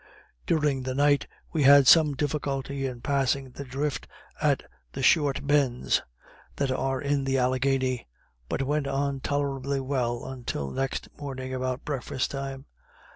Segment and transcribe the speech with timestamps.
[0.47, 4.07] During the night we had some difficulty in passing the drift
[4.41, 6.01] at the short bends
[6.55, 8.07] that are in the Alleghany,
[8.49, 12.65] but went on tolerably well until next morning about breakfast time.